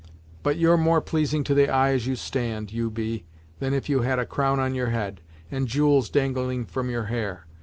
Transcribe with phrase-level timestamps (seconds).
[0.41, 3.27] But you're more pleasing to the eye as you stand, you be,
[3.59, 7.45] than if you had a crown on your head, and jewels dangling from your hair.